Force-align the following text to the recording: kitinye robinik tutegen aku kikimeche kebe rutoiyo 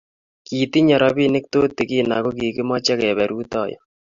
kitinye 0.45 0.95
robinik 1.03 1.45
tutegen 1.51 2.09
aku 2.17 2.29
kikimeche 2.37 2.93
kebe 3.01 3.23
rutoiyo 3.29 3.79